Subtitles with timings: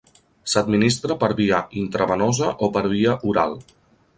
[0.53, 3.55] S'administra per via intravenosa o per via oral.